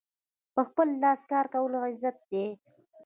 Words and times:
په 0.53 0.61
خپل 0.67 0.87
لاس 1.01 1.21
کار 1.31 1.45
کول 1.53 1.73
عزت 1.85 2.17
دی. 2.31 2.45